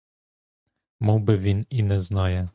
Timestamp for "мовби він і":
0.99-1.83